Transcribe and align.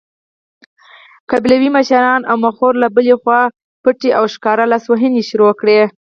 قبیلوي 1.31 1.69
مشرانو 1.77 2.27
او 2.29 2.35
مخورو 2.45 2.81
له 2.83 2.87
بلې 2.95 3.15
خوا 3.21 3.41
پټې 3.83 4.09
او 4.17 4.23
ښکاره 4.33 4.65
لاسوهنې 4.71 5.21
پیل 5.29 5.41
کړې. 5.59 5.79